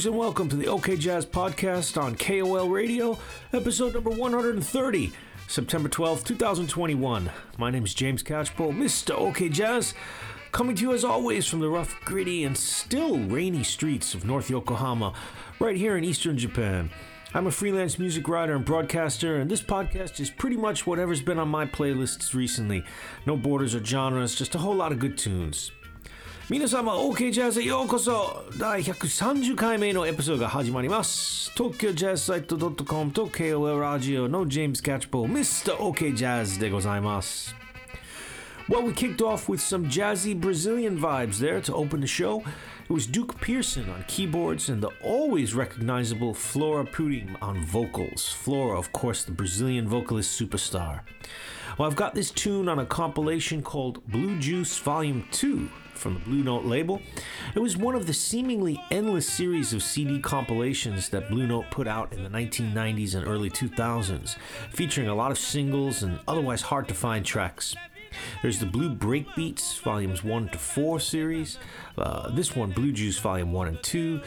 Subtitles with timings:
[0.00, 3.18] Greetings and welcome to the OK Jazz podcast on KOL Radio,
[3.52, 5.12] episode number 130,
[5.46, 7.30] September 12th, 2021.
[7.58, 9.10] My name is James Catchpole, Mr.
[9.10, 9.92] OK Jazz,
[10.52, 14.48] coming to you as always from the rough, gritty, and still rainy streets of North
[14.48, 15.12] Yokohama,
[15.58, 16.88] right here in eastern Japan.
[17.34, 21.38] I'm a freelance music writer and broadcaster, and this podcast is pretty much whatever's been
[21.38, 22.84] on my playlists recently.
[23.26, 25.72] No borders or genres, just a whole lot of good tunes.
[26.50, 35.28] 皆様 OK ジャズへようこそ第130回目のエピソードが始まります東京ジャズサイト .com と KOL ラジオのジェームス・キャッチボー
[36.12, 37.54] ジャズでございます
[38.68, 42.42] Well, we kicked off with some jazzy Brazilian vibes there to open the show.
[42.84, 48.28] It was Duke Pearson on keyboards and the always recognizable Flora Purim on vocals.
[48.28, 51.00] Flora, of course, the Brazilian vocalist superstar.
[51.78, 55.68] Well, I've got this tune on a compilation called Blue Juice Volume 2
[56.00, 57.00] from the Blue Note label.
[57.54, 61.86] It was one of the seemingly endless series of CD compilations that Blue Note put
[61.86, 64.36] out in the 1990s and early 2000s,
[64.72, 67.76] featuring a lot of singles and otherwise hard to find tracks.
[68.42, 71.58] There's the Blue Breakbeats Volumes 1 to 4 series,
[71.96, 74.20] uh, this one, Blue Juice Volume 1 and 2.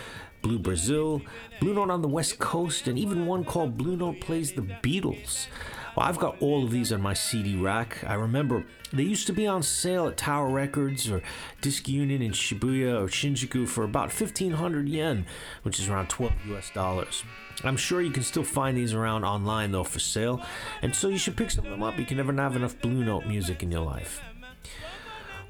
[0.44, 1.22] Blue Brazil,
[1.62, 5.48] Blue Note on the West Coast, and even one called Blue Note Plays the Beatles.
[5.95, 8.04] Well, I've got all of these on my CD rack.
[8.07, 11.22] I remember they used to be on sale at Tower Records or
[11.62, 15.28] Disc Union in Shibuya or Shinjuku for about 1500 yen,
[15.62, 17.24] which is around 12 US dollars.
[17.63, 20.42] I'm sure you can still find these around online though for sale,
[20.81, 22.00] and so you should pick some of them up.
[22.00, 24.22] You can never have enough Blue Note music in your life.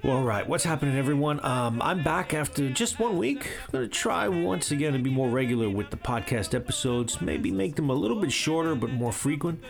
[0.04, 1.40] Well, all right, what's happening, everyone?
[1.46, 3.48] Um, I'm back after just one week.
[3.68, 7.52] I'm going to try once again to be more regular with the podcast episodes, maybe
[7.52, 9.64] make them a little bit shorter but more frequent.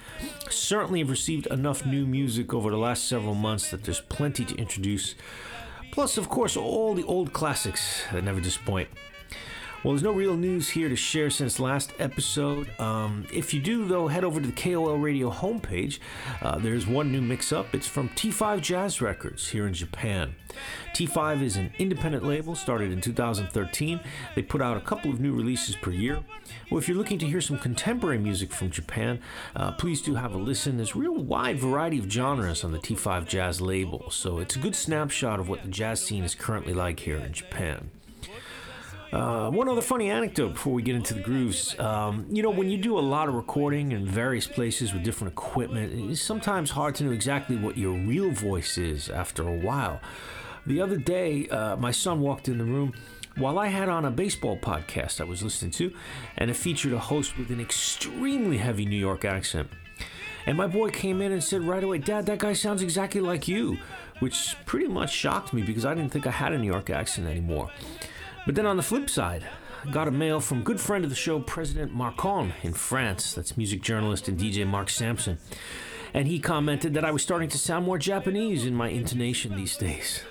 [0.50, 4.56] Certainly have received enough new music over the last several months that there's plenty to
[4.56, 5.14] introduce.
[5.92, 8.90] Plus, of course, all the old classics that never disappoint.
[9.84, 12.70] Well, there's no real news here to share since last episode.
[12.80, 16.00] Um, if you do, though, head over to the KOL Radio homepage.
[16.42, 17.76] Uh, there's one new mix up.
[17.76, 20.36] It's from T5 Jazz Records here in Japan.
[20.94, 24.00] T5 is an independent label started in 2013.
[24.36, 26.22] They put out a couple of new releases per year.
[26.72, 29.20] Well, if you're looking to hear some contemporary music from Japan,
[29.54, 30.78] uh, please do have a listen.
[30.78, 34.60] There's a real wide variety of genres on the T5 Jazz label, so it's a
[34.60, 37.92] good snapshot of what the jazz scene is currently like here in Japan.
[39.14, 41.78] Uh, one other funny anecdote before we get into the grooves.
[41.80, 45.34] Um, you know, when you do a lot of recording in various places with different
[45.34, 50.00] equipment, it's sometimes hard to know exactly what your real voice is after a while.
[50.66, 52.94] The other day, uh, my son walked in the room
[53.38, 55.94] while I had on a baseball podcast I was listening to,
[56.36, 59.70] and it featured a host with an extremely heavy New York accent.
[60.48, 63.48] And my boy came in and said right away, Dad, that guy sounds exactly like
[63.48, 63.78] you,
[64.22, 67.28] which pretty much shocked me because I didn't think I had a New York accent
[67.28, 67.70] anymore.
[68.46, 69.46] But then on the flip side,
[69.92, 73.34] got a mail from good friend of the show, President Marcon in France.
[73.34, 75.38] That's music journalist and DJ Mark Sampson.
[76.14, 79.78] And he commented that I was starting to sound more Japanese in my intonation these
[79.78, 80.22] days.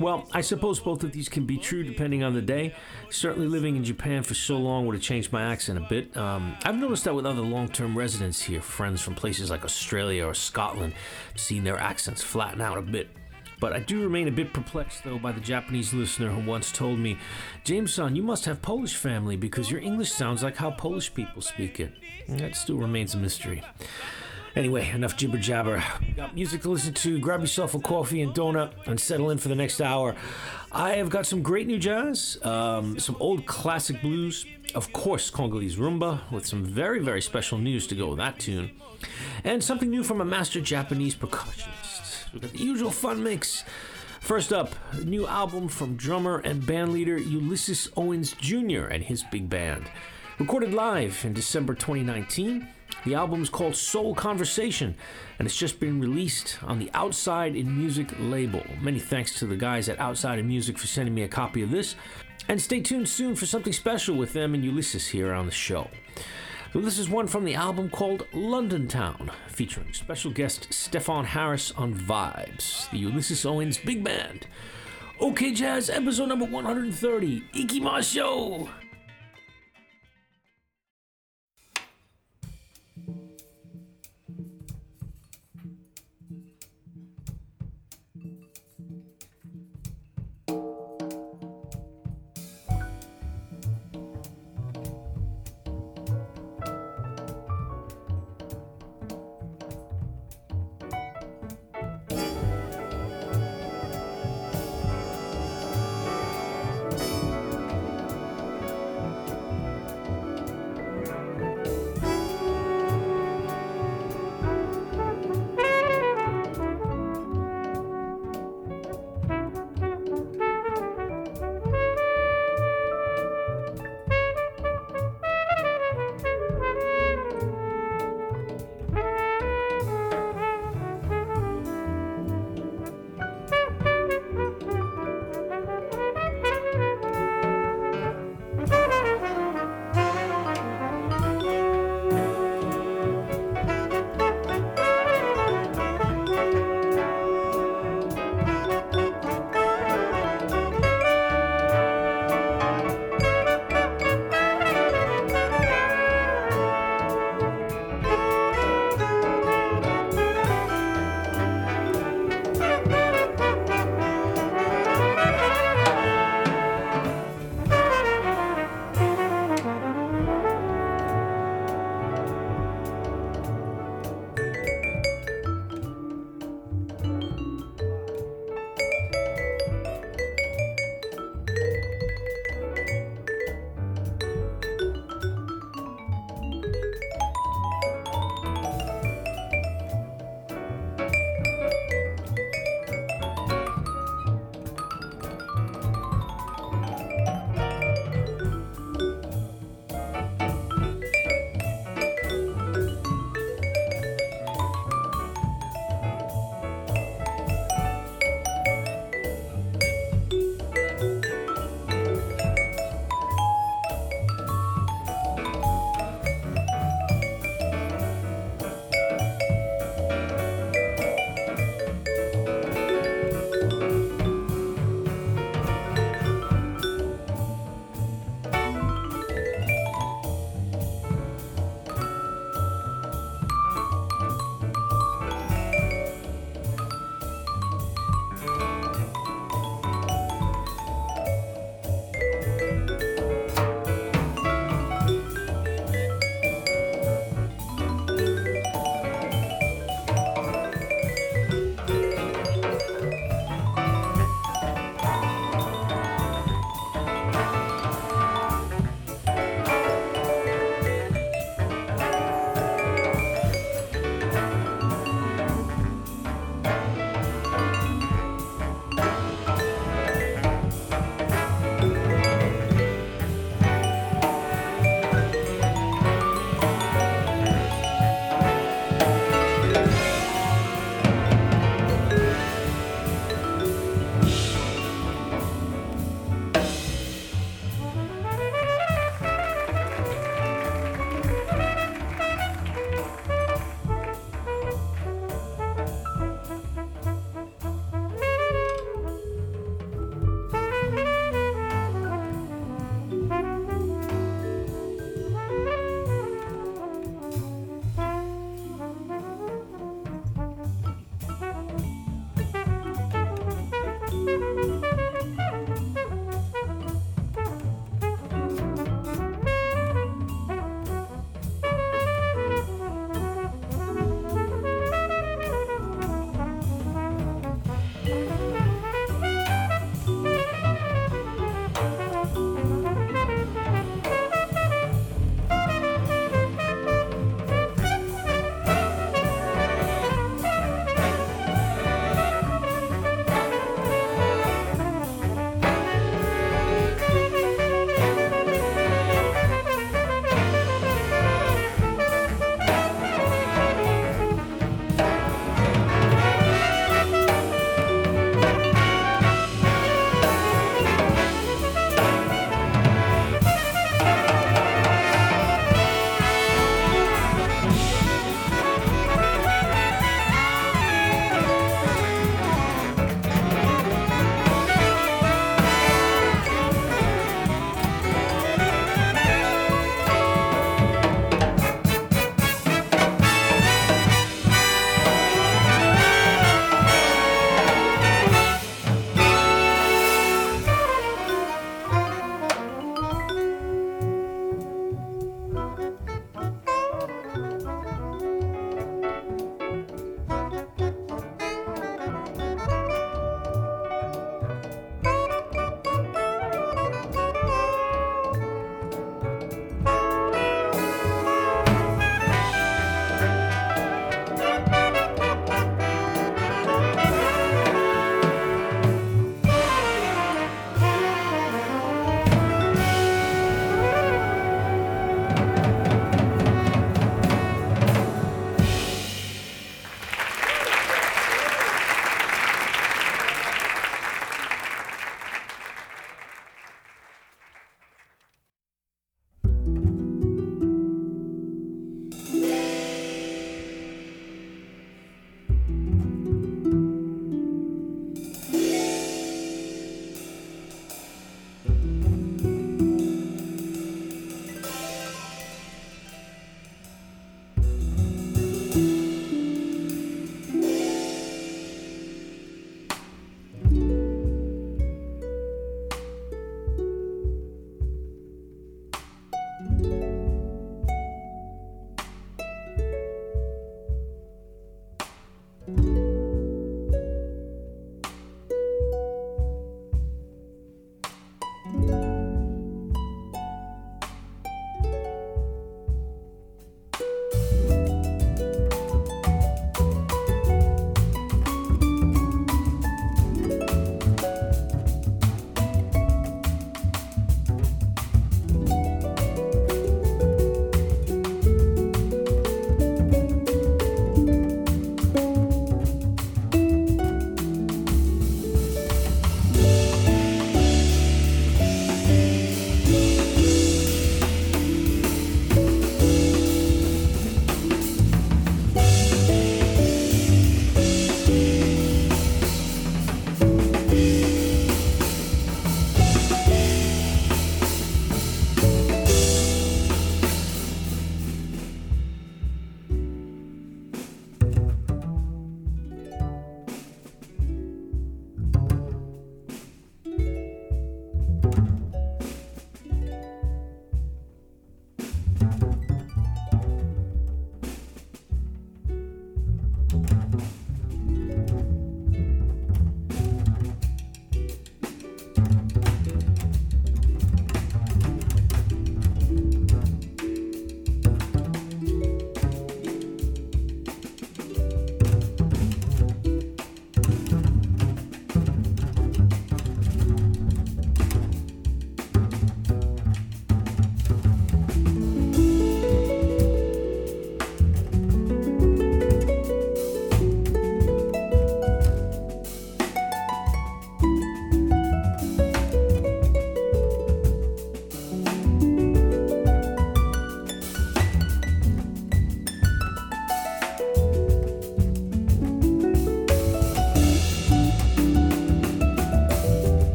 [0.00, 2.74] Well, I suppose both of these can be true depending on the day.
[3.10, 6.16] Certainly, living in Japan for so long would have changed my accent a bit.
[6.16, 10.24] Um, I've noticed that with other long term residents here, friends from places like Australia
[10.24, 10.94] or Scotland,
[11.34, 13.08] seen their accents flatten out a bit.
[13.60, 16.98] But I do remain a bit perplexed, though, by the Japanese listener who once told
[16.98, 17.18] me,
[17.64, 21.80] Jameson, you must have Polish family because your English sounds like how Polish people speak
[21.80, 21.92] it.
[22.28, 23.62] And that still remains a mystery.
[24.54, 25.82] Anyway, enough jibber jabber.
[26.16, 27.18] Got music to listen to.
[27.18, 30.16] Grab yourself a coffee and donut and settle in for the next hour.
[30.72, 34.44] I have got some great new jazz, um, some old classic blues,
[34.74, 38.70] of course, Congolese rumba, with some very, very special news to go with that tune,
[39.44, 41.87] and something new from a master Japanese percussionist.
[42.32, 43.64] We've got the usual fun mix.
[44.20, 48.86] First up, new album from drummer and bandleader Ulysses Owens Jr.
[48.86, 49.84] and his big band.
[50.38, 52.68] Recorded live in December 2019,
[53.04, 54.94] the album is called Soul Conversation
[55.38, 58.62] and it's just been released on the Outside in Music label.
[58.80, 61.70] Many thanks to the guys at Outside in Music for sending me a copy of
[61.70, 61.94] this.
[62.48, 65.88] And stay tuned soon for something special with them and Ulysses here on the show.
[66.72, 71.72] So this is one from the album called London Town, featuring special guest Stefon Harris
[71.72, 74.46] on vibes, the Ulysses Owens Big Band.
[75.18, 78.68] OK Jazz, episode number 130, Ikimashou!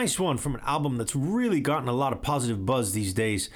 [0.00, 3.50] Nice one from an album that's really gotten a lot of positive buzz these days.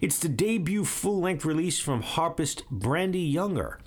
[0.00, 3.78] It's the debut full length release from harpist Brandee Younger,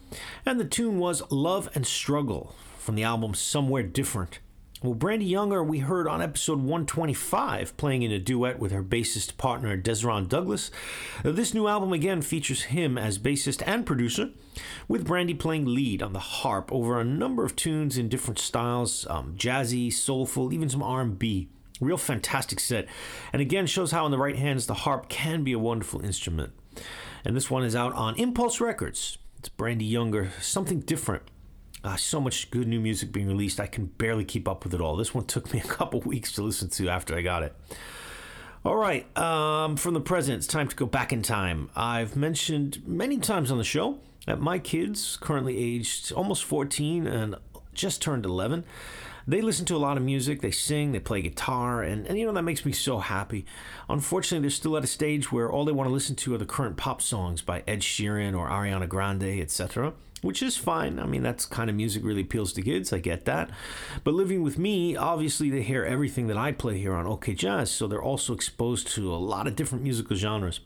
[0.46, 4.40] and the tune was Love and Struggle from the album Somewhere Different.
[4.82, 9.36] Well, Brandee Younger, we heard on episode 125, playing in a duet with her bassist
[9.36, 10.72] partner Dezron Douglas.
[11.26, 14.30] This new album again features him as bassist and producer,
[14.88, 19.06] with Brandee playing lead on the harp over a number of tunes in different styles,
[19.10, 21.50] um, jazzy, soulful, even some R&B.
[21.80, 22.88] Real fantastic set,
[23.32, 26.52] and again shows how in the right hands the harp can be a wonderful instrument.
[27.24, 29.18] And this one is out on Impulse Records.
[29.38, 31.24] It's Brandee Younger, something different.
[31.82, 34.82] Uh, so much good new music being released, I can barely keep up with it
[34.82, 34.98] all.
[34.98, 37.56] This one took me a couple weeks to listen to after I got it.
[38.66, 41.70] All right, um, from the present, it's time to go back in time.
[41.78, 47.36] I've mentioned many times on the show that my kids, currently aged almost 14 and
[47.74, 48.66] just turned 11,
[49.30, 52.26] they listen to a lot of music, they sing, they play guitar, and, and you
[52.26, 53.46] know, that makes me so happy.
[53.88, 56.46] Unfortunately, they're still at a stage where all they want to listen to are the
[56.46, 61.00] current pop songs by Ed Sheeran or Ariana Grande, etc which is fine.
[61.00, 62.92] I mean, that's kind of music really appeals to kids.
[62.92, 63.50] I get that.
[64.04, 67.72] But living with me, obviously, they hear everything that I play here on OK Jazz,
[67.72, 70.60] so they're also exposed to a lot of different musical genres.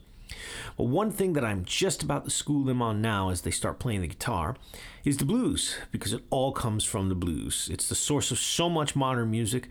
[0.76, 3.78] Well, one thing that I'm just about to school them on now as they start
[3.78, 4.56] playing the guitar
[5.04, 7.68] is the blues, because it all comes from the blues.
[7.72, 9.68] It's the source of so much modern music,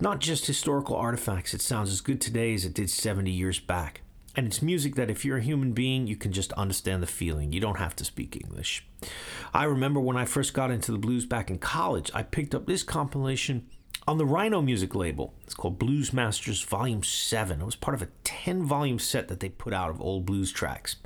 [0.00, 1.54] not just historical artifacts.
[1.54, 4.02] It sounds as good today as it did 70 years back.
[4.34, 7.52] And it's music that if you're a human being, you can just understand the feeling.
[7.52, 8.86] You don't have to speak English.
[9.52, 12.66] I remember when I first got into the blues back in college, I picked up
[12.66, 13.66] this compilation
[14.06, 15.34] on the Rhino music label.
[15.44, 17.60] It's called Blues Masters Volume 7.
[17.60, 20.52] It was part of a 10 volume set that they put out of old blues
[20.52, 20.96] tracks.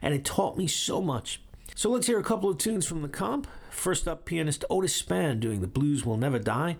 [0.00, 1.42] And it taught me so much.
[1.74, 3.46] So let's hear a couple of tunes from the comp.
[3.70, 6.76] First up, pianist Otis Spann doing The Blues Will Never Die.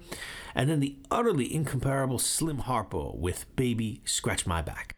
[0.55, 4.98] And then the utterly incomparable Slim Harpo with Baby Scratch My Back.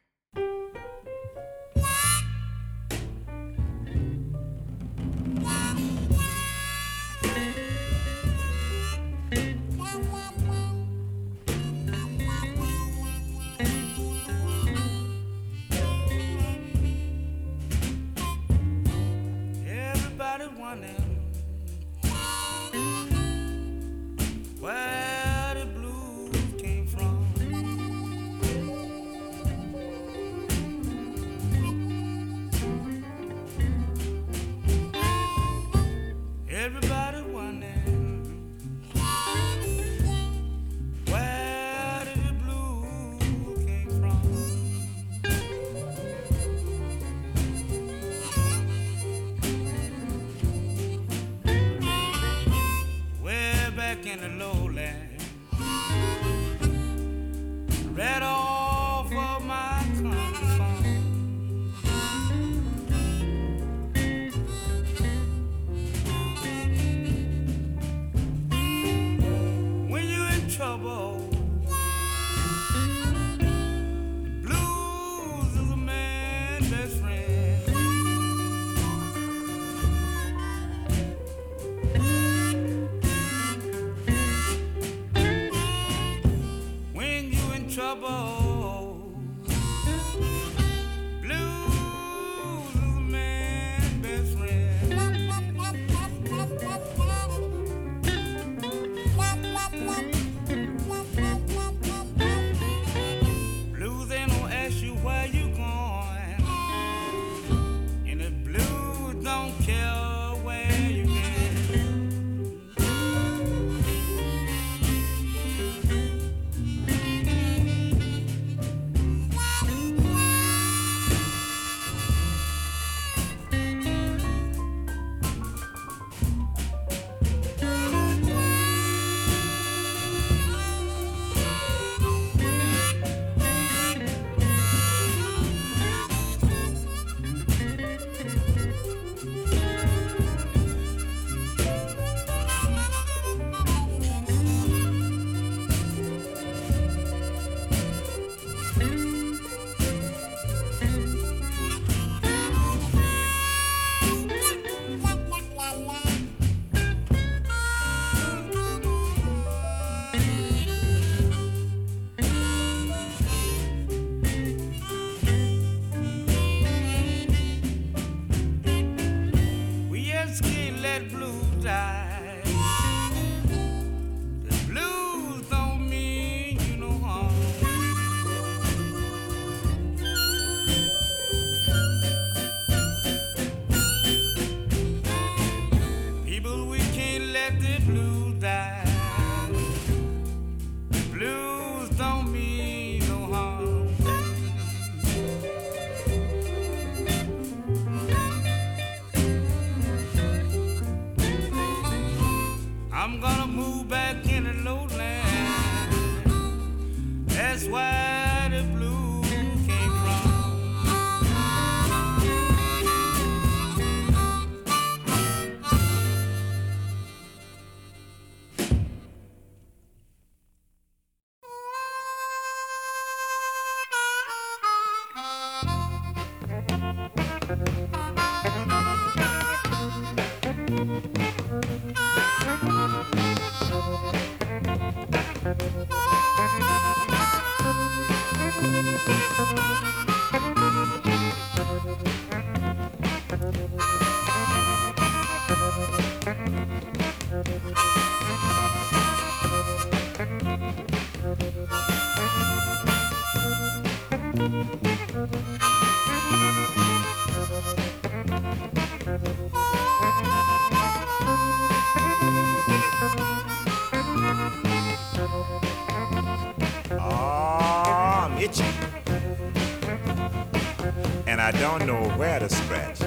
[271.78, 272.98] Don't know where to scratch.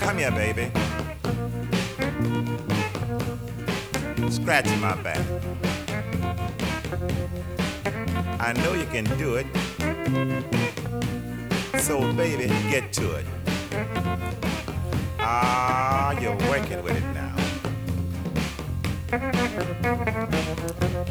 [0.00, 0.70] Come here, baby.
[4.30, 5.18] Scratch my back.
[8.40, 9.46] I know you can do it.
[11.82, 13.26] So, baby, get to it.
[15.18, 17.36] Ah, you're working with it now.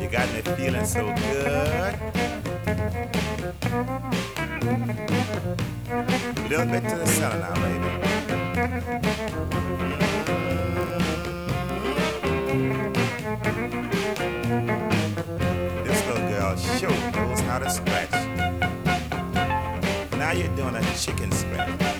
[0.02, 2.00] You got me feeling so good.
[4.62, 7.90] A little bit to the center now, baby.
[15.86, 18.12] This little girl sure knows how to scratch.
[20.18, 21.99] Now you're doing a chicken scratch.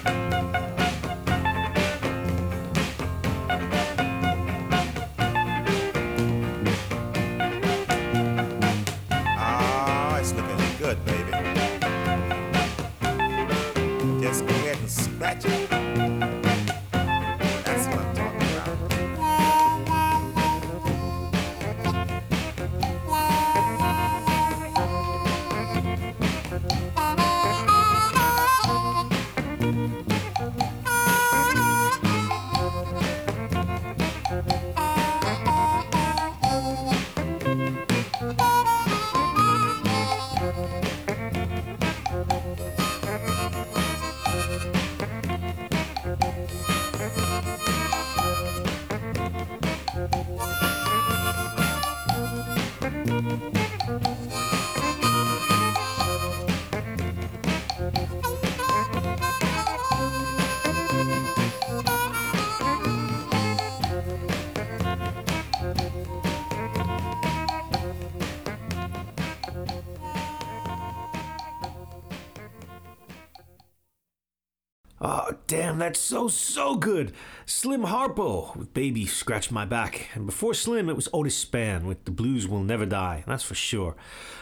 [75.90, 77.12] That's so, so good.
[77.48, 80.10] Slim Harpo with Baby Scratch My Back.
[80.14, 83.24] And before Slim, it was Otis Spann with The Blues Will Never Die.
[83.26, 83.96] That's for sure.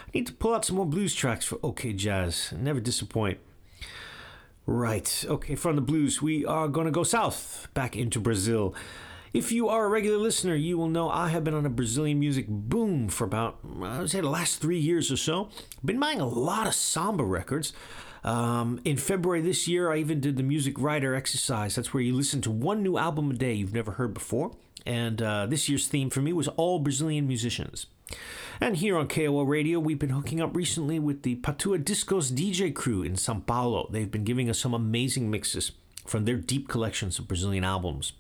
[0.08, 2.54] I need to pull out some more blues tracks for OK Jazz.
[2.58, 3.40] Never disappoint.
[4.66, 5.24] Right.
[5.26, 8.76] Okay, from the blues, we are going to go south, back into Brazil.
[9.34, 12.20] If you are a regular listener, you will know I have been on a Brazilian
[12.20, 15.48] music boom for about, I would say, the last three years or so.
[15.86, 17.72] Been buying a lot of samba records.
[18.24, 21.76] Um, in February this year, I even did the music writer exercise.
[21.76, 24.52] That's where you listen to one new album a day you've never heard before.
[24.86, 27.88] And uh, this year's theme for me was all Brazilian musicians.
[28.62, 32.74] And here on KOL Radio, we've been hooking up recently with the Patua Discos DJ
[32.74, 33.90] crew in Sao Paulo.
[33.92, 35.74] They've been giving us some amazing mixes
[36.06, 38.14] from their deep collections of Brazilian albums.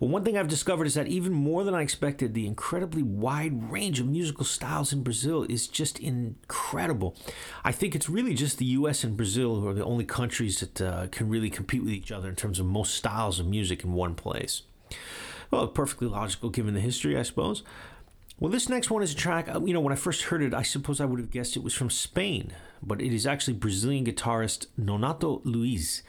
[0.00, 3.72] Well, one thing I've discovered is that even more than I expected, the incredibly wide
[3.72, 7.16] range of musical styles in Brazil is just incredible.
[7.64, 10.80] I think it's really just the US and Brazil who are the only countries that
[10.80, 13.92] uh, can really compete with each other in terms of most styles of music in
[13.92, 14.62] one place.
[15.50, 17.64] Well, perfectly logical given the history, I suppose.
[18.38, 20.54] Well, this next one is a track, uh, you know, when I first heard it,
[20.54, 24.04] I suppose I would have guessed it was from Spain, but it is actually Brazilian
[24.04, 26.02] guitarist Nonato Luiz.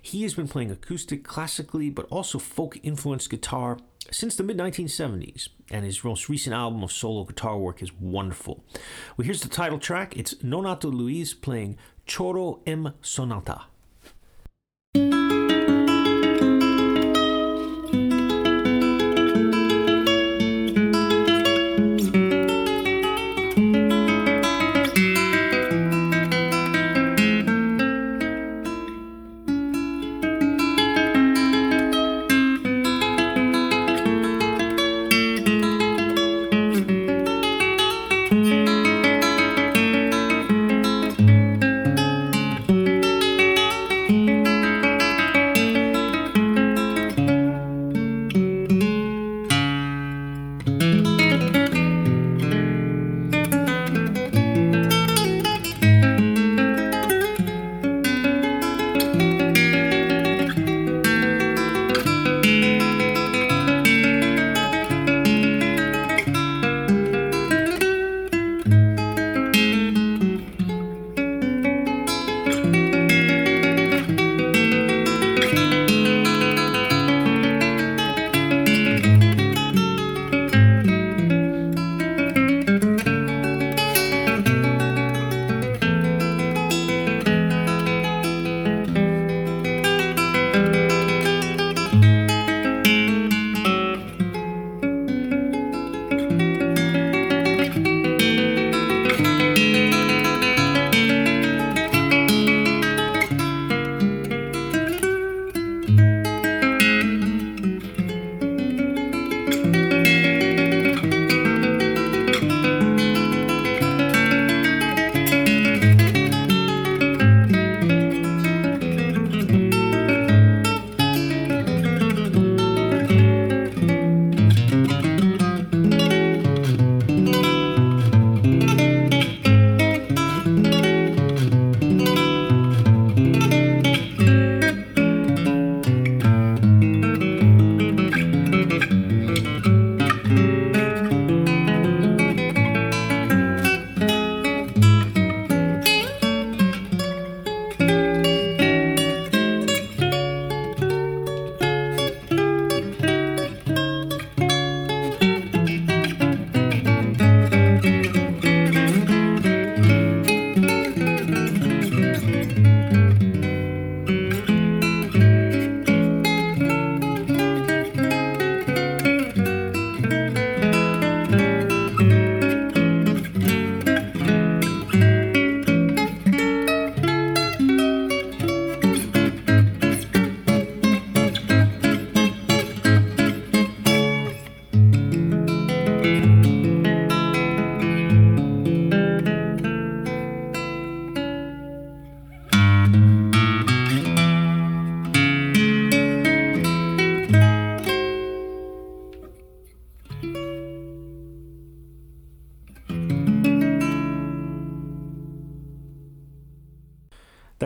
[0.00, 3.78] He has been playing acoustic, classically, but also folk influenced guitar
[4.10, 8.62] since the mid 1970s, and his most recent album of solo guitar work is wonderful.
[9.16, 13.62] Well, here's the title track it's Nonato Luiz playing Choro em Sonata.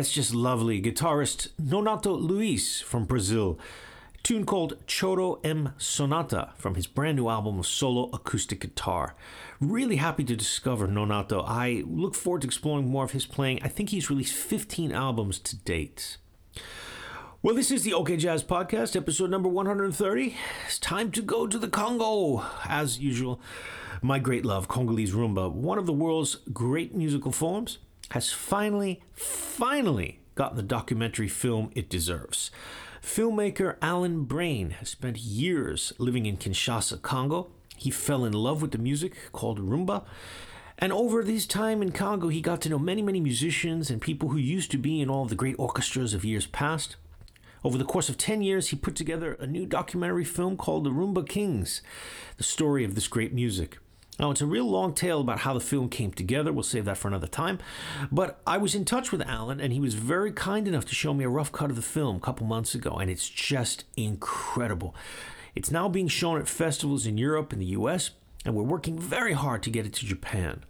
[0.08, 0.80] That's just lovely.
[0.80, 3.58] Guitarist Nonato Luis from Brazil.
[4.22, 9.14] Tune called Choro em Sonata from his brand new album solo acoustic guitar.
[9.60, 11.44] Really happy to discover Nonato.
[11.46, 13.60] I look forward to exploring more of his playing.
[13.62, 16.16] I think he's released 15 albums to date.
[17.42, 20.36] Well, this is the OK Jazz Podcast, episode number 130.
[20.66, 22.46] It's time to go to the Congo.
[22.64, 23.42] As usual,
[24.00, 27.76] my great love, Congolese rumba, one of the world's great musical forms,
[28.10, 32.50] has finally, finally gotten the documentary film it deserves.
[33.02, 37.50] Filmmaker Alan Brain has spent years living in Kinshasa, Congo.
[37.76, 40.04] He fell in love with the music called rumba.
[40.78, 44.28] And over this time in Congo, he got to know many, many musicians and people
[44.28, 46.96] who used to be in all the great orchestras of years past.
[47.64, 50.90] Over the course of 10 years, he put together a new documentary film called The
[50.90, 51.82] Rumba Kings,
[52.36, 53.78] the story of this great music.
[54.18, 56.52] Now, it's a real long tale about how the film came together.
[56.52, 57.60] We'll save that for another time.
[58.10, 61.14] But I was in touch with Alan, and he was very kind enough to show
[61.14, 64.94] me a rough cut of the film a couple months ago, and it's just incredible.
[65.54, 68.10] It's now being shown at festivals in Europe and the US,
[68.44, 70.64] and we're working very hard to get it to Japan.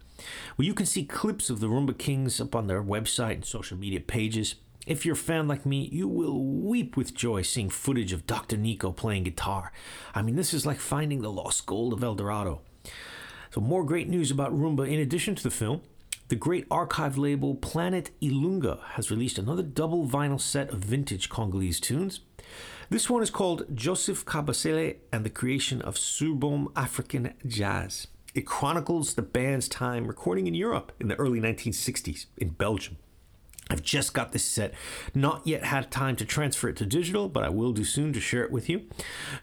[0.57, 3.77] Well, you can see clips of the Rumba Kings up on their website and social
[3.77, 4.55] media pages.
[4.85, 8.57] If you're a fan like me, you will weep with joy seeing footage of Dr.
[8.57, 9.71] Nico playing guitar.
[10.13, 12.61] I mean, this is like finding the lost gold of El Dorado.
[13.51, 15.81] So, more great news about rumba in addition to the film.
[16.27, 21.79] The great archive label Planet Ilunga has released another double vinyl set of vintage Congolese
[21.79, 22.19] tunes.
[22.91, 28.05] This one is called Joseph Kabasele and the Creation of Surboum African Jazz.
[28.35, 32.97] It chronicles the band's time recording in Europe in the early 1960s in Belgium.
[33.71, 34.73] I've just got this set,
[35.13, 38.19] not yet had time to transfer it to digital, but I will do soon to
[38.19, 38.85] share it with you.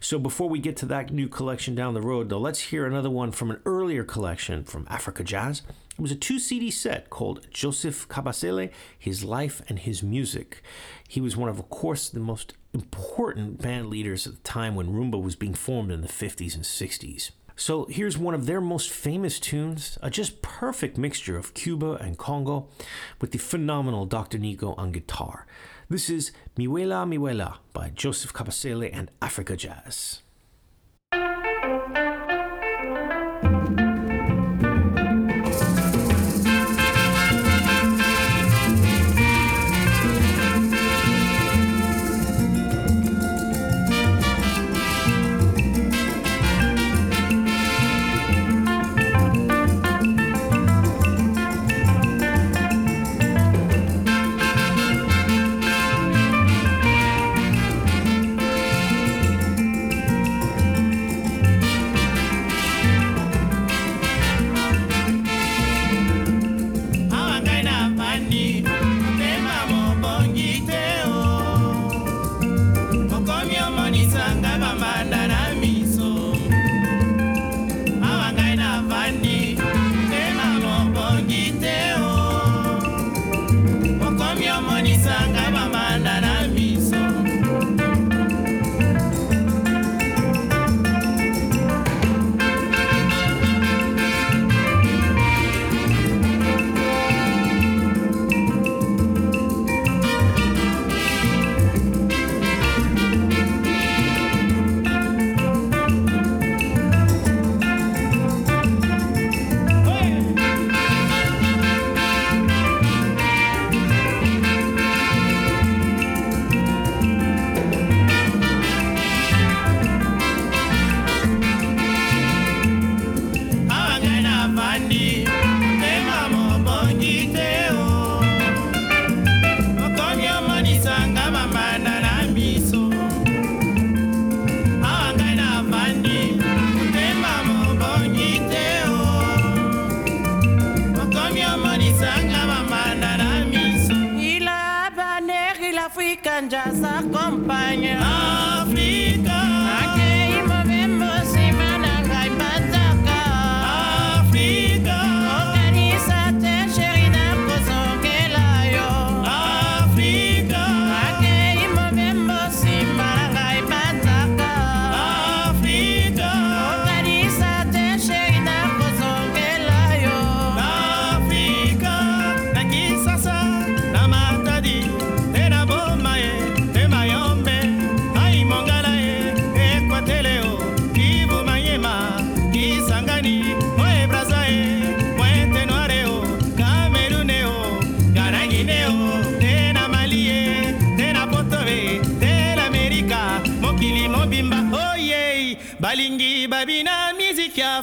[0.01, 3.09] So before we get to that new collection down the road, though, let's hear another
[3.09, 5.61] one from an earlier collection from Africa Jazz.
[5.97, 8.69] It was a two CD set called Joseph Kabasele
[8.99, 10.61] His Life and His Music.
[11.07, 14.93] He was one of, of course, the most important band leaders at the time when
[14.93, 17.31] rumba was being formed in the 50s and 60s.
[17.59, 22.15] So here's one of their most famous tunes, a just perfect mixture of Cuba and
[22.15, 22.67] Congo,
[23.19, 24.37] with the phenomenal Dr.
[24.37, 25.47] Nico on guitar.
[25.89, 30.21] This is Miwela Miwela by Joseph Kabasele and Africa Jazz.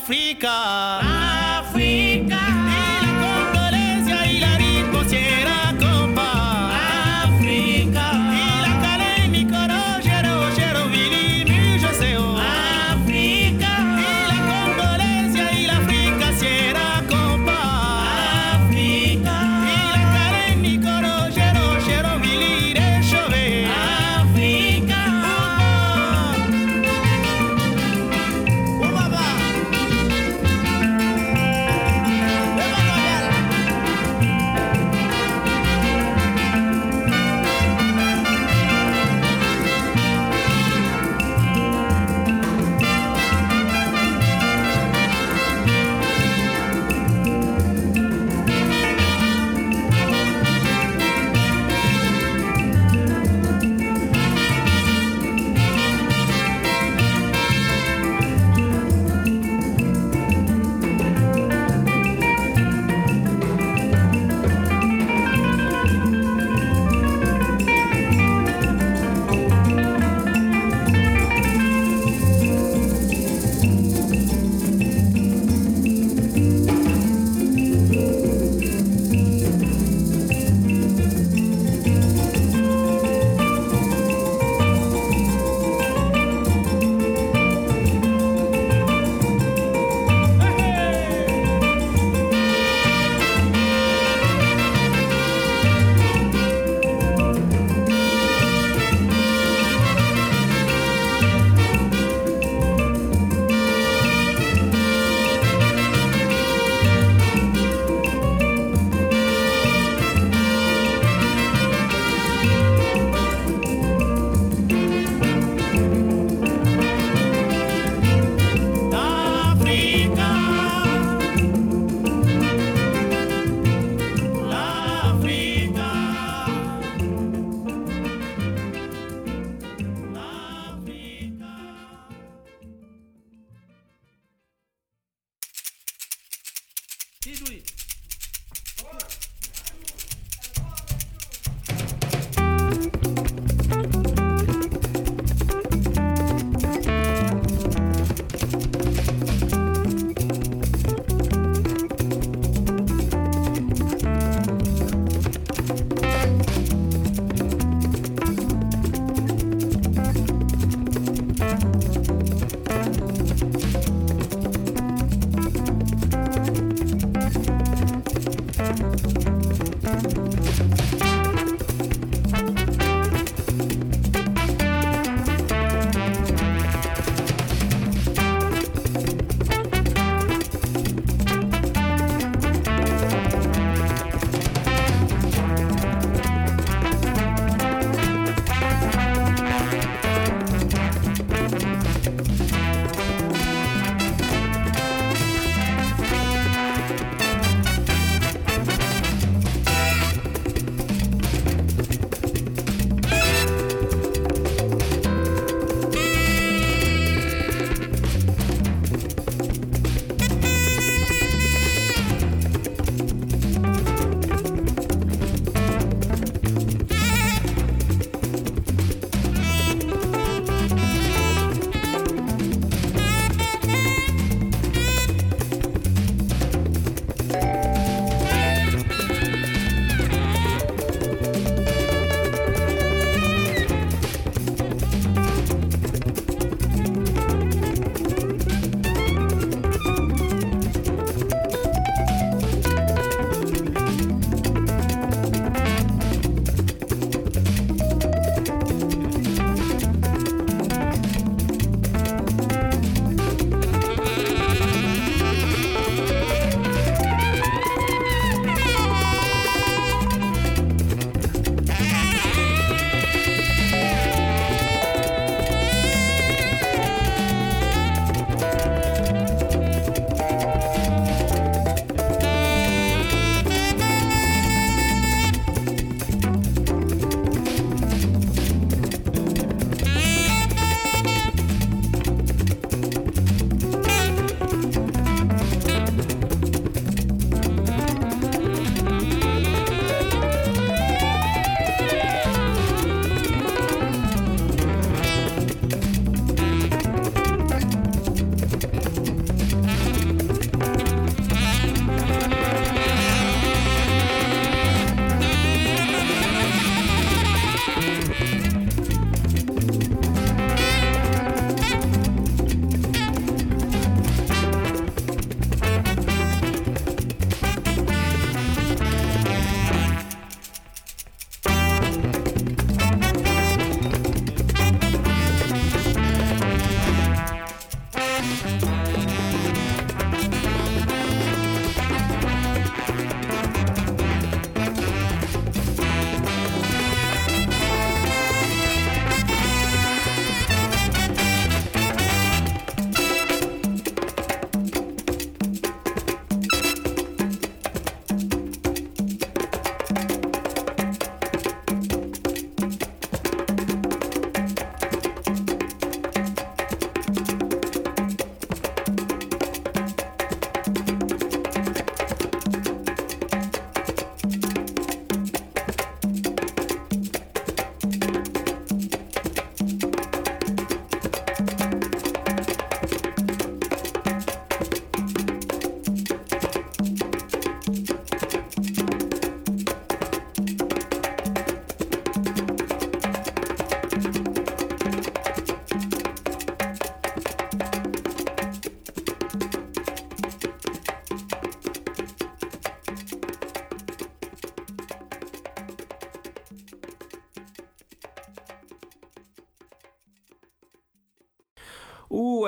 [0.05, 0.49] Africa.
[0.51, 1.74] Africa.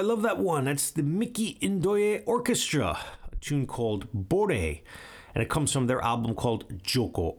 [0.07, 0.66] Love that one.
[0.66, 2.96] That's the Miki N'Doye Orchestra,
[3.32, 7.38] a tune called Bore, and it comes from their album called Joko.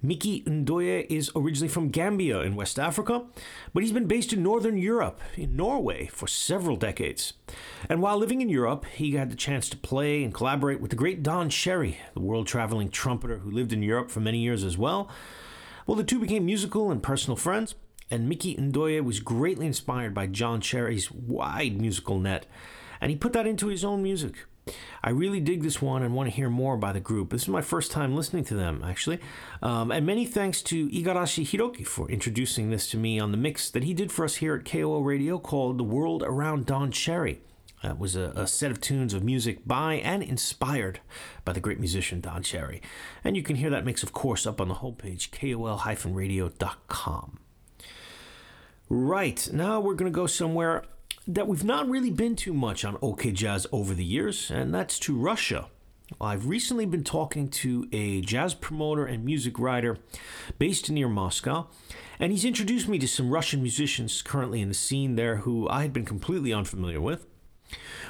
[0.00, 3.24] Miki N'Doye is originally from Gambia in West Africa,
[3.74, 7.32] but he's been based in Northern Europe, in Norway, for several decades.
[7.88, 10.96] And while living in Europe, he had the chance to play and collaborate with the
[10.96, 14.78] great Don Cherry, the world traveling trumpeter who lived in Europe for many years as
[14.78, 15.10] well.
[15.88, 17.74] Well, the two became musical and personal friends,
[18.10, 22.46] and Miki N'Doye was greatly inspired by Don Cherry's wide musical net,
[23.00, 24.34] and he put that into his own music.
[25.02, 27.30] I really dig this one and want to hear more by the group.
[27.30, 29.20] This is my first time listening to them, actually.
[29.62, 33.70] Um, and many thanks to Igarashi Hiroki for introducing this to me on the mix
[33.70, 37.42] that he did for us here at KOL Radio called The World Around Don Cherry.
[37.82, 41.00] That was a, a, set of tunes of music by and inspired
[41.44, 42.82] by the great musician Don Cherry.
[43.22, 47.38] And you can hear that mix, of course, up on the homepage, kol-radio.com.
[48.88, 50.84] Right, now we're going to go somewhere
[51.26, 55.00] that we've not really been too much on OK Jazz over the years, and that's
[55.00, 55.66] to Russia.
[56.20, 59.98] I've recently been talking to a jazz promoter and music writer
[60.60, 61.66] based near Moscow,
[62.20, 65.82] and he's introduced me to some Russian musicians currently in the scene there who I
[65.82, 67.26] had been completely unfamiliar with.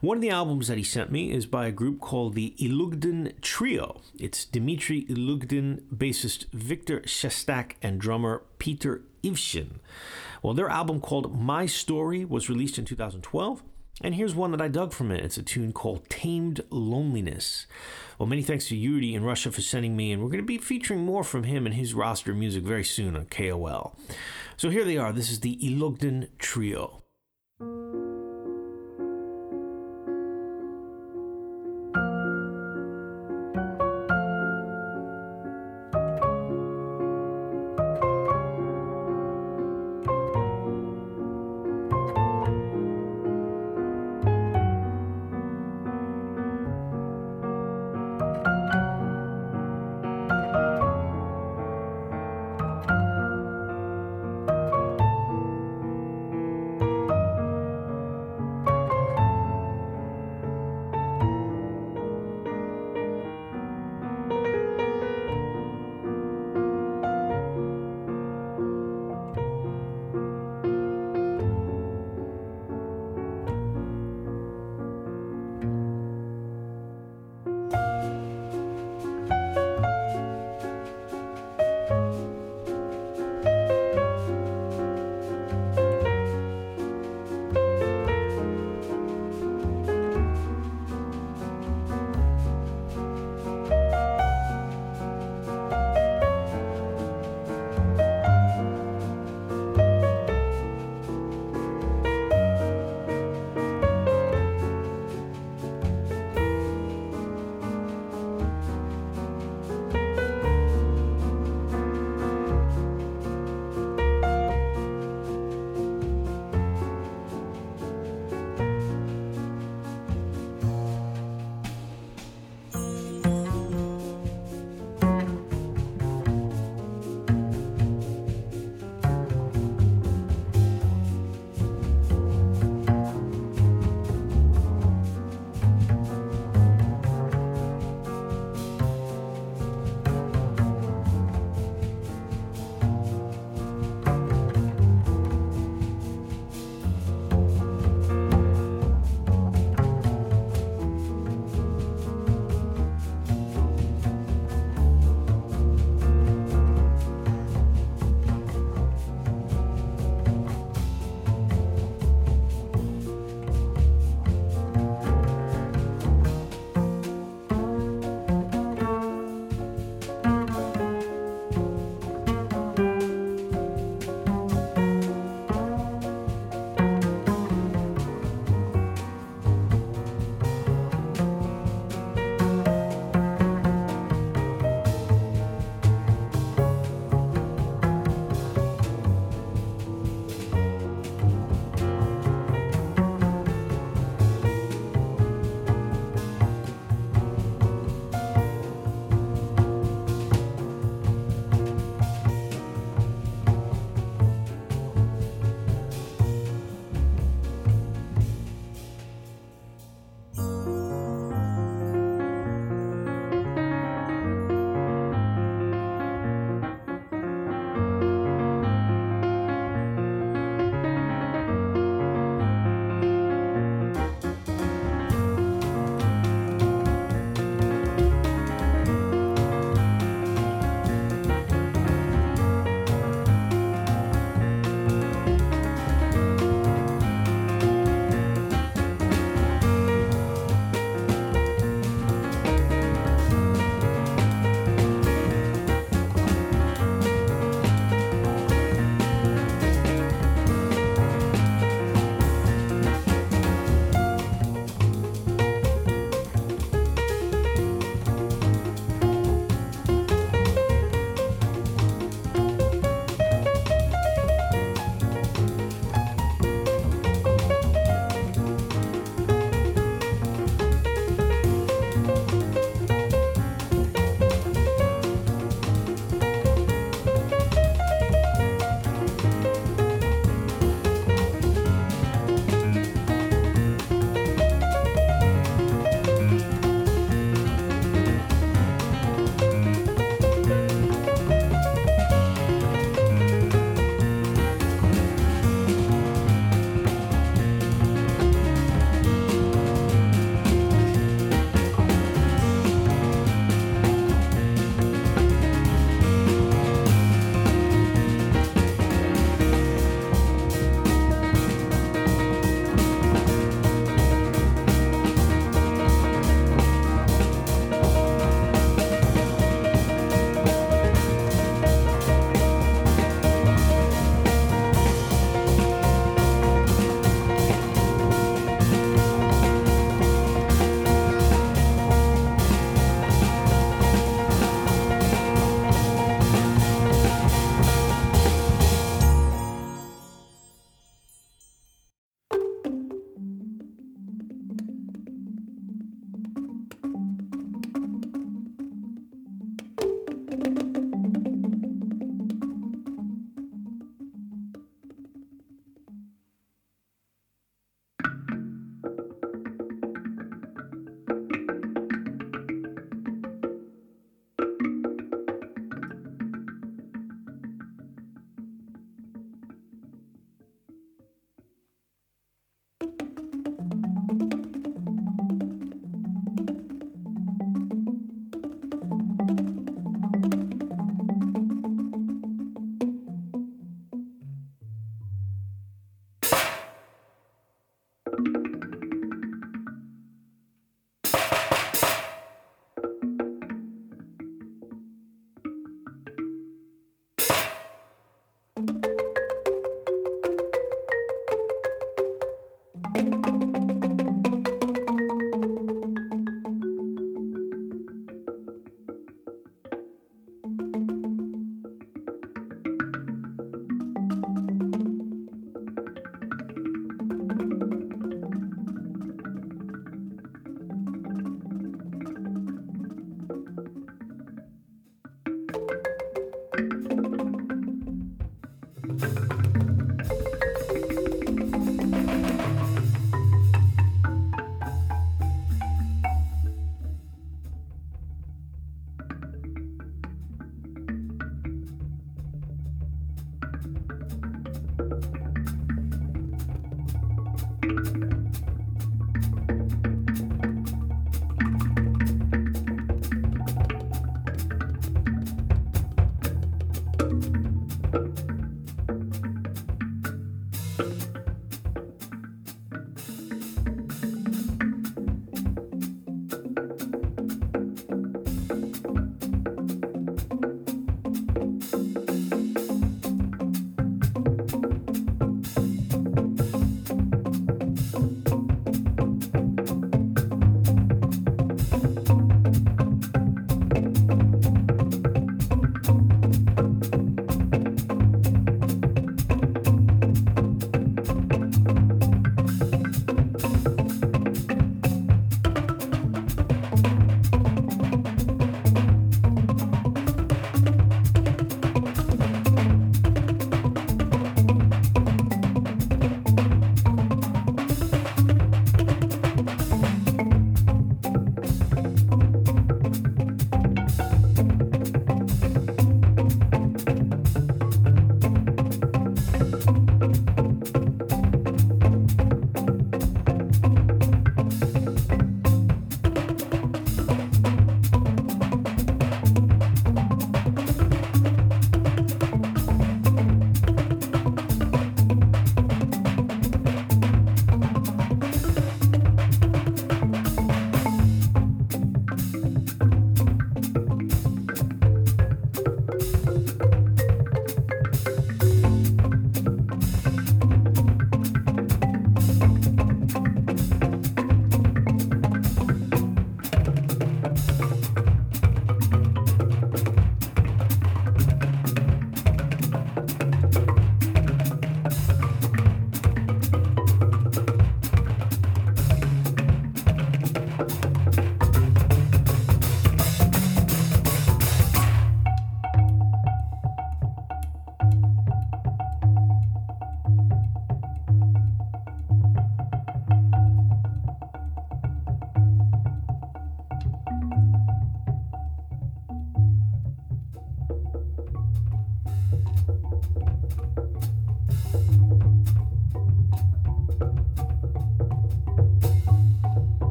[0.00, 3.38] One of the albums that he sent me is by a group called the Ilugdin
[3.42, 4.00] Trio.
[4.18, 9.80] It's Dmitry Ilugdin, bassist Viktor Shestak, and drummer Peter Ivshin.
[10.42, 13.62] Well, their album called My Story was released in 2012.
[14.00, 15.24] And here's one that I dug from it.
[15.24, 17.66] It's a tune called Tamed Loneliness.
[18.18, 20.58] Well, many thanks to Yuri in Russia for sending me, and we're going to be
[20.58, 23.96] featuring more from him and his roster music very soon on KOL.
[24.56, 25.12] So here they are.
[25.12, 27.02] This is the Ilugdin Trio.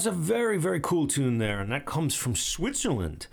[0.00, 3.26] That's a very, very cool tune there, and that comes from Switzerland.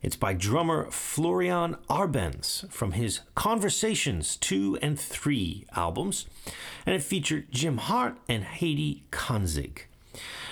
[0.00, 6.24] It's by drummer Florian Arbenz from his Conversations 2 and 3 albums,
[6.86, 9.80] and it featured Jim Hart and Heiri Känzig.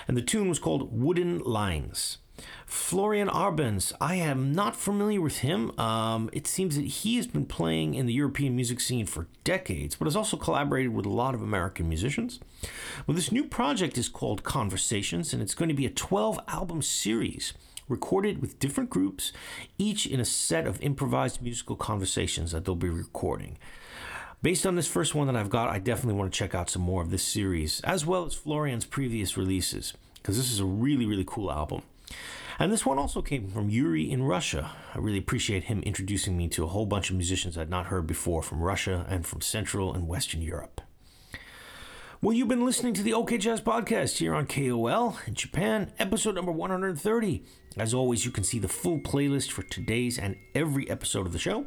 [0.07, 2.19] And the tune was called Wooden Lines.
[2.67, 5.79] Florian Arbenz, I am not familiar with him.
[5.79, 9.97] Um, it seems that he has been playing in the European music scene for decades,
[9.97, 12.41] but has also collaborated with a lot of American musicians.
[13.07, 16.83] Well, this new project is called Conversations, and it's going to be a 12 album
[16.83, 17.55] series
[17.89, 19.33] recorded with different groups,
[19.79, 23.59] each in a set of improvised musical conversations that they'll be recording.
[24.41, 26.83] Based on this first one that I've got, I definitely want to check out some
[26.83, 31.07] more of this series, as well as Florian's previous releases, because this is a really,
[31.07, 31.83] really cool album.
[32.59, 34.73] And this one also came from Yuri in Russia.
[34.95, 38.07] I really appreciate him introducing me to a whole bunch of musicians I'd not heard
[38.07, 40.81] before from Russia and from Central and Western Europe.
[42.21, 46.35] Well, you've been listening to the OK Jazz Podcast here on KOL in Japan, episode
[46.35, 47.45] number 130.
[47.77, 51.39] As always, you can see the full playlist for today's and every episode of the
[51.39, 51.67] show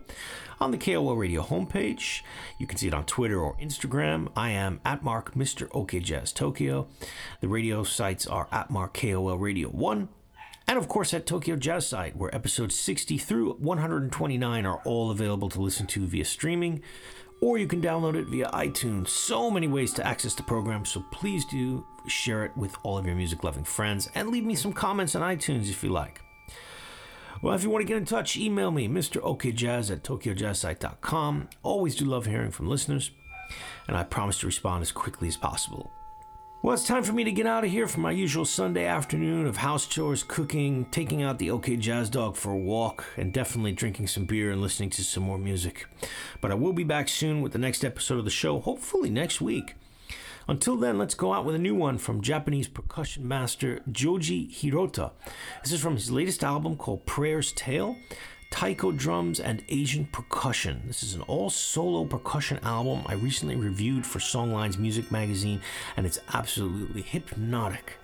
[0.59, 2.19] on the KOL Radio homepage.
[2.59, 4.27] You can see it on Twitter or Instagram.
[4.35, 5.69] I am at Mark Mr.
[5.71, 6.89] OK Jazz Tokyo.
[7.39, 10.09] The radio sites are at Mark KOL Radio 1
[10.67, 15.49] and of course at Tokyo Jazz Site, where episodes 60 through 129 are all available
[15.49, 16.81] to listen to via streaming,
[17.41, 19.09] or you can download it via iTunes.
[19.09, 23.05] So many ways to access the program, so please do share it with all of
[23.05, 26.21] your music loving friends and leave me some comments on iTunes if you like.
[27.41, 31.49] Well, if you want to get in touch, email me, MrOKJazz at TokyoJazzSite.com.
[31.63, 33.09] Always do love hearing from listeners,
[33.87, 35.91] and I promise to respond as quickly as possible.
[36.63, 39.47] Well, it's time for me to get out of here for my usual Sunday afternoon
[39.47, 43.71] of house chores, cooking, taking out the OK Jazz Dog for a walk, and definitely
[43.71, 45.87] drinking some beer and listening to some more music.
[46.39, 49.41] But I will be back soon with the next episode of the show, hopefully next
[49.41, 49.73] week.
[50.47, 55.13] Until then, let's go out with a new one from Japanese percussion master Joji Hirota.
[55.63, 57.95] This is from his latest album called Prayer's Tale
[58.50, 60.82] taiko drums, and Asian percussion.
[60.86, 65.60] This is an all solo percussion album I recently reviewed for Songlines Music Magazine,
[65.96, 67.98] and it's absolutely hypnotic.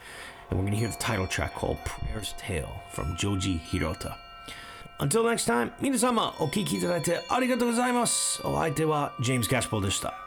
[0.51, 4.16] And we're going to hear the title track called Prayer's Tale from Joji Hirota.
[5.01, 8.41] Until next time, 皆様お聞きいただいてありがとうございます。
[8.45, 10.26] お相手は James Gaspel でした。